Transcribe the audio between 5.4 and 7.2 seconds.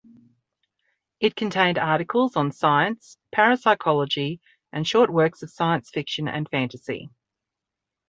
of science fiction and fantasy.